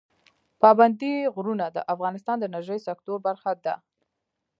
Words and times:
پابندی 0.61 1.13
غرونه 1.35 1.65
د 1.71 1.77
افغانستان 1.93 2.35
د 2.39 2.43
انرژۍ 2.49 2.79
سکتور 2.87 3.17
برخه 3.27 3.51
ده. 3.65 3.75